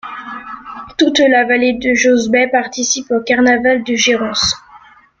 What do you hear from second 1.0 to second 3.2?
la vallée de Josbaig participe au